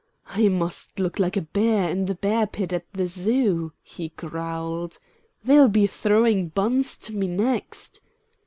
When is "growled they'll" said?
4.09-5.69